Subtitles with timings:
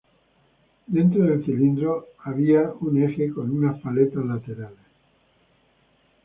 [0.87, 4.87] Dentro del cilindro había un eje con unas paletas laterales.